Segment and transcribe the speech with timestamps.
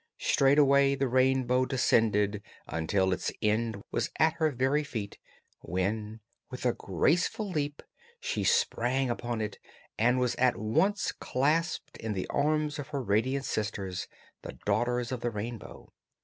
[0.17, 5.19] Straightway the Rainbow descended until its end was at her very feet,
[5.59, 7.83] when with a graceful leap
[8.19, 9.59] she sprang upon it
[9.99, 14.07] and was at once clasped in the arms of her radiant sisters,
[14.41, 15.93] the Daughters of the Rainbow.